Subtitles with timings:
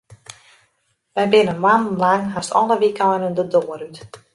[1.15, 3.97] Wy binne moannen lang hast alle wykeinen de doar út.